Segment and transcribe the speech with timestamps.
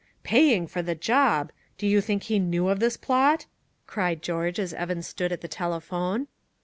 [0.23, 1.51] "Paying for the job!
[1.77, 3.45] Do you think he knew of this plot?"
[3.85, 6.25] cried George as Evans stood at the telephone.